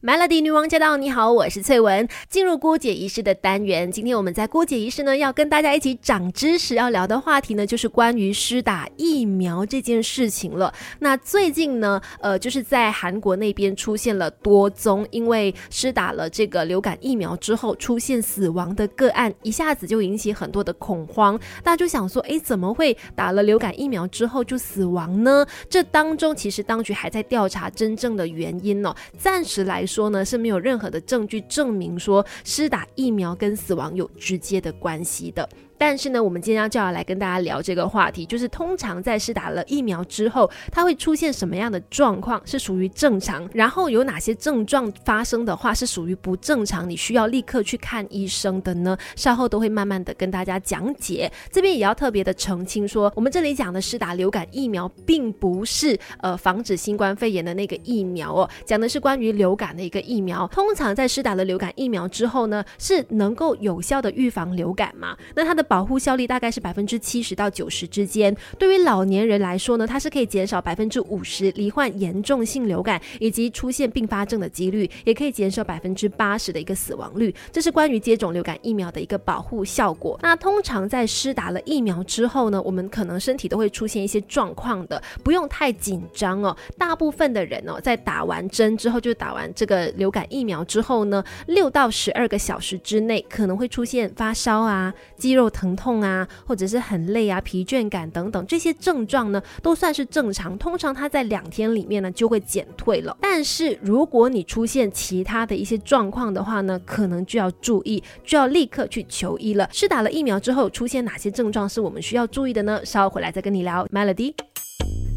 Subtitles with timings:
[0.00, 0.96] Melody 女王驾到！
[0.96, 2.08] 你好，我是翠文。
[2.28, 6.76] 进入郭姐仪式的单元，今天我们在郭姐仪式呢，要跟大家一起长知识。
[6.76, 10.72] 要聊的话题呢，就是关于施打疫苗这件事情了。
[11.00, 21.36] 那最近呢，呃，就是在韩国那边出现了多宗因为施打了这个流感疫苗之后出现死亡的个案，一下子就引起很多的恐慌。
[21.64, 25.44] 大家就想说，哎，怎么会打了流感疫苗之后就死亡呢？
[25.68, 28.94] 这当中其实当局还在调查真正的原因呢。
[29.18, 29.87] 暂时来。
[29.88, 35.48] 说呢是没有任何的证据证明说施打疫苗跟死亡有直接的关系的。
[35.78, 48.98] 但是呢，我们今天就要来跟大家聊这个话题，就是通常在施打了疫苗之后，它会出现什么样的状况是属于正常，然后有哪些症状发生的话是属于不正常，你需要立刻去看医生的呢？
[49.14, 51.30] 稍后都会慢慢的跟大家讲解。
[51.50, 60.46] 这边也要特别的澄清说，我们这里讲的施打流感疫苗，并不是呃防止新冠肺炎的那个疫苗哦，讲的是关于流感的一个疫苗。
[60.48, 65.16] 通常在施打了流感疫苗之后呢，是能够有效的预防流感嘛？
[65.36, 68.34] 那它的保护效力大概是百分之七十到九十之间。
[68.58, 77.34] 对于老年人来说呢，它是可以减少百分之五十罹患严重性流感以及出现并发症的几率，也可以减少百分之八十的一个死亡率。
[77.52, 80.18] 这是关于接种流感疫苗的一个保护效果。
[80.22, 86.56] 那通常在施打了疫苗之后呢，我们可能身体都会出现一些状况的，不用太紧张哦。
[86.78, 95.50] 大部分的人哦，在打完针之后，就打完这个流感疫苗之后呢，六到十二个小时之内可能会出现发烧啊、肌肉。
[95.57, 100.56] 疼痛啊，或者是很累啊、疲倦感等等这些症状呢，都算是正常。
[100.58, 103.16] 通常它在两天里面呢就会减退了。
[103.20, 109.68] 但是如果你出现其他的一些状况的话呢，可能就要注意，就要立刻去求医了。
[109.72, 112.80] 是打了疫苗之后出现哪些症状是我们需要注意的呢？
[112.84, 113.86] 稍后回来再跟你聊。
[113.92, 114.34] Melody，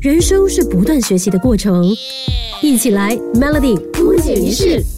[0.00, 1.84] 人生是不断学习的过程，
[2.62, 4.97] 一起来 Melody 不解一式。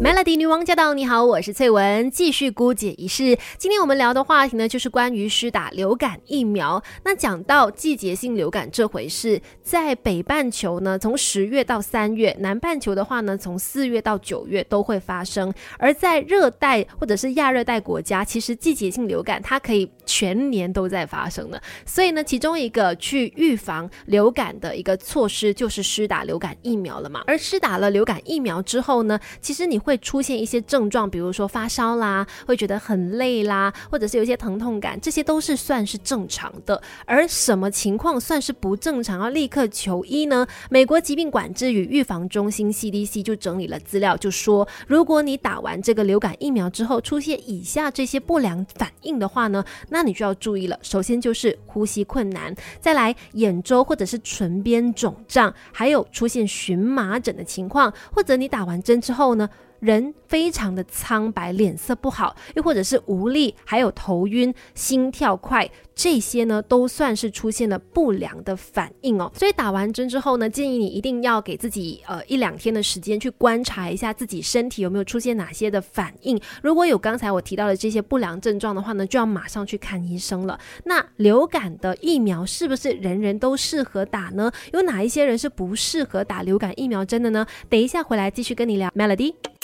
[0.00, 0.94] Melody 女王驾到！
[0.94, 3.36] 你好，我是翠文，继续姑姐一事。
[3.58, 6.80] 今天我们聊的话题呢，就是关于施打流感疫苗。
[7.04, 15.52] 那讲到季节性流感这回事，在北半球呢，从十月到三月；南半球的话呢，从四月到九月都会发生。
[15.78, 21.60] 而在热带或者是亚热带国家，其实季节性流感它可以全年都在发生的。
[21.84, 27.24] 所以呢，其中一个去预防流感的一个措施，就是施打流感疫苗了嘛。
[27.26, 36.82] 而施打了流感疫苗之后呢，其实你会出现一些症状，比如说发烧啦，会觉得很累啦，或者是有一些疼痛感，这些都是算是正常的。
[37.06, 40.46] 而什么情况算是不正常，要立刻求医呢？
[40.68, 50.78] 美国疾病管制与预防中心 CDC 就整理了资料，就说如果你打完这个流感疫苗之后出现以下这些不良反应的话呢，那你就要注意了。
[50.82, 59.48] 首先就是呼吸困难，再来眼周或者是唇边肿胀，还有出现荨麻疹的情况，或者你打完针之后呢？
[59.80, 69.30] 人非常的苍白，脸色不好，又或者是无力，还有头晕、心跳快，这些呢都算是出现了不良的反应哦。
[69.34, 76.40] 所以打完针之后呢，建议你一定要给自己呃一两天的时间去观察一下自己身体有没有出现哪些的反应。
[76.62, 80.58] 如果有刚才我提到的这些不良症状的话呢，就要马上去看医生了。
[80.84, 84.50] 那流感的疫苗是不是人人都适合打呢？
[84.72, 87.46] 有哪一些人是不适合打流感疫苗针的呢？
[87.68, 89.57] 等一下回来继续跟你聊，Melody。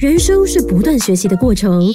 [0.00, 1.86] 人生是不断学习的过程，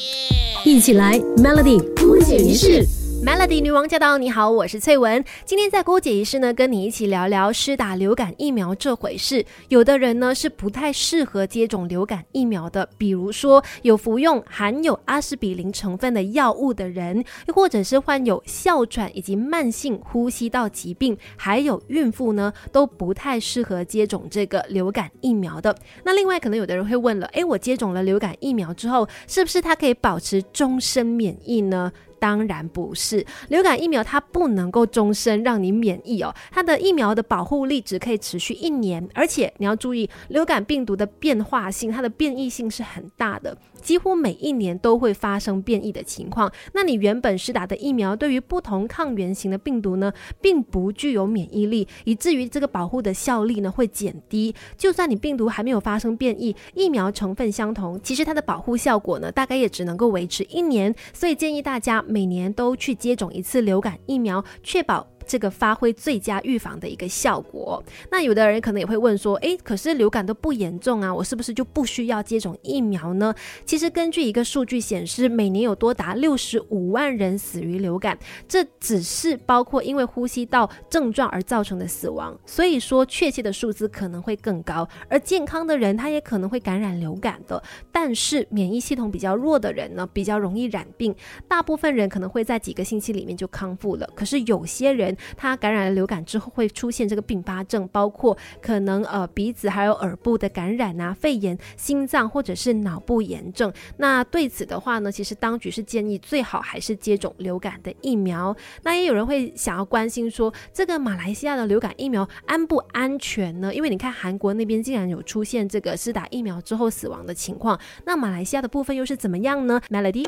[0.63, 2.85] 一起来 Melody 不解一式。
[3.23, 4.17] Melody 女王驾到！
[4.17, 5.23] 你好，我是翠文。
[5.45, 9.45] 今天在郭姐仪式呢，跟你一起聊聊施打流感疫苗这回事。
[9.69, 25.75] 有的人呢是不太适合接种流感疫苗的，比如说有服用含有阿司匹林成分的药物的人，又或者是患有哮喘以及慢性呼吸道疾病，还有孕妇呢，都不太适合接种这个流感疫苗的。
[26.03, 31.91] 那另外，可能有的人会问了，诶，我接种了流感疫苗之后，是不是它可以保持终身免疫呢？
[32.19, 43.57] 当然不是，流感疫苗它不能够终身让你免疫哦，它的疫苗的保护力只可以持续一年，而且你要注意，流感病毒的变化性，它的变异性是很大的。
[43.81, 50.11] 几乎每一年都会发生变异的情况，那你原本施打的疫苗对于不同抗原型的病毒呢，
[50.41, 54.55] 并不具有免疫力，以至于这个保护的效力呢会减低。
[54.75, 60.93] 就算你病毒还没有发生变异，疫苗成分相同，其实它的保护效果呢，大概也只能够维持一年。
[61.13, 65.07] 所以建议大家每年都去接种一次流感疫苗，确保。
[65.27, 67.83] 这个发挥最佳预防的一个效果。
[68.11, 73.33] 那有的人可能也会问说，诶，可是流感都不严重啊，我是不是就不需要接种疫苗呢？
[73.65, 78.17] 其实根据一个数据显示，每年有多达六十五万人死于流感，
[78.47, 82.37] 这只是包括因为呼吸道症状而造成的死亡。
[82.45, 84.87] 所以说，确切的数字可能会更高。
[85.09, 87.61] 而健康的人，他也可能会感染流感的，
[87.91, 91.15] 但是免疫系统比较弱的人呢，比较容易染病。
[91.47, 103.71] 大部分人可能会在几个星期里面就康复了，可是有些人他感染了流感之后会出现这个并发症，包括可能呃鼻子还有耳部的感染啊、肺炎、心脏或者是脑部炎症。
[103.97, 108.55] 那对此的话呢，其实当局是建议最好还是接种流感的疫苗。
[108.83, 113.73] 那也有人会想要关心说，这个马来西亚的流感疫苗安不安全呢？
[113.73, 120.25] 因为你看韩国那边竟然有出现这个施打疫苗之后死亡的情况，那马来西亚的部分又是怎么样呢？Melody。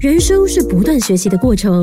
[0.00, 1.82] 人生是不断学习的过程，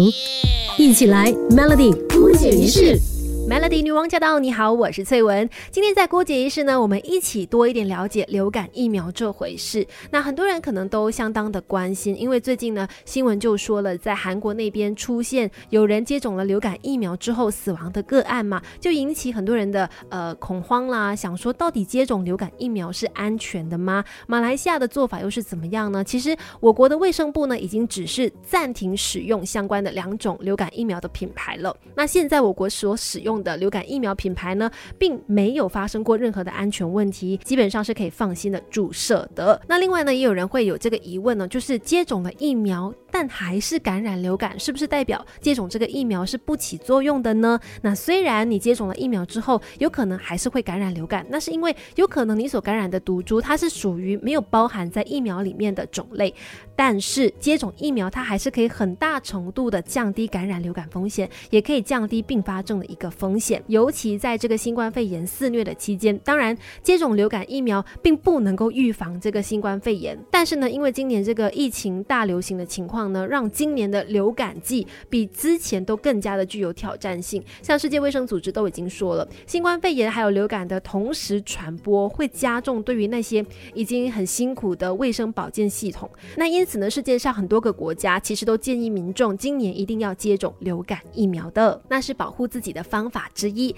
[0.77, 3.14] 一起来 Melody 不解一式。
[3.47, 4.39] Melody 女王驾到！
[4.39, 5.47] 你好，我是翠文。
[5.69, 9.85] 今天在郭姐仪式呢，我们一起多一点了解流感疫苗这回事。
[10.09, 24.03] 那很多人可能都相当的关心，因为最近呢新闻就说了，在韩国那边出现有人接种了流感疫苗之后死亡的个案嘛，就引起很多人的呃恐慌啦，想说到底接种流感疫苗是安全的吗？
[24.25, 26.03] 马来西亚的做法又是怎么样呢？
[26.03, 31.77] 其实我国的卫生部呢已经只是暂停使用相关的两种流感疫苗的品牌了。
[31.95, 39.61] 那现在我国所使用的流感疫苗品牌呢，并没有发生过任何的安全问题，基本上是可以放心的注射的。
[39.67, 47.59] 那另外呢，也有人会有这个疑问呢，就是接种了疫苗，但还是感染流感，是不是代表接种这个疫苗是不起作用的呢？
[47.81, 56.33] 那虽然你接种了疫苗之后，有可能还是会感染流感，那是因为有可能你所感染的毒株它是属于没有包含在疫苗里面的种类，
[56.75, 63.24] 但是接种疫苗它还是可以很大程度的降低感染流感风险，也可以降低并发症的一个风。
[63.25, 66.15] 风险，尤其在这个新冠肺炎肆虐的期间。
[66.19, 77.43] 当然，接种流感疫苗并不能够预防这个新冠肺炎，但是呢，因为今年这个疫情大流行的情况呢，让今年的流感季比之前都更加的具有挑战性。
[77.63, 83.43] 像世界卫生组织都已经说了，新冠肺炎还有流感的同时传播，会加重对于那些
[83.73, 86.07] 已经很辛苦的卫生保健系统。
[86.37, 93.14] 那因此呢，世界上很多个国家其实都建议民众今年一定要接种流感疫苗的，那是保护自己的方法。
[93.15, 93.75] 法之一。